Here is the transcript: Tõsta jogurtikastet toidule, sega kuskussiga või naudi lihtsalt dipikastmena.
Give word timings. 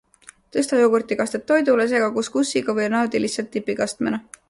Tõsta 0.55 0.79
jogurtikastet 0.79 1.45
toidule, 1.53 1.87
sega 1.93 2.09
kuskussiga 2.17 2.79
või 2.81 2.91
naudi 2.97 3.25
lihtsalt 3.27 3.57
dipikastmena. 3.59 4.27